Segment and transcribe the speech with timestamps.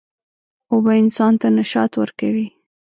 [0.71, 2.47] اوبه انسان ته نشاط ورکوي.